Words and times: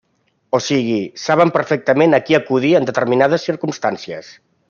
O 0.57 0.59
sigui, 0.67 1.01
saben 1.25 1.51
perfectament 1.57 2.17
a 2.19 2.21
qui 2.29 2.37
acudir 2.39 2.73
en 2.79 2.89
determinades 2.89 3.47
circumstàncies. 3.51 4.35